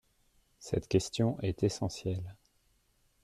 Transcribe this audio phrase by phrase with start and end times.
[0.57, 2.35] Cette question est essentielle.